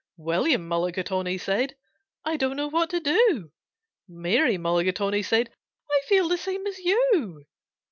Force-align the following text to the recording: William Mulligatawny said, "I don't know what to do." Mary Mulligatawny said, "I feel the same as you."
William 0.17 0.67
Mulligatawny 0.67 1.37
said, 1.37 1.75
"I 2.25 2.35
don't 2.35 2.55
know 2.55 2.67
what 2.69 2.89
to 2.89 2.99
do." 2.99 3.51
Mary 4.07 4.57
Mulligatawny 4.57 5.21
said, 5.21 5.51
"I 5.91 6.01
feel 6.07 6.27
the 6.27 6.37
same 6.39 6.65
as 6.65 6.79
you." 6.79 7.45